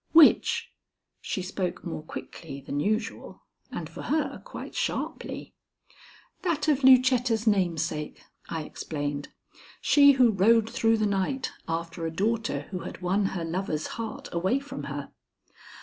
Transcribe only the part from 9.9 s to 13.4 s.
who rode through the night after a daughter who had won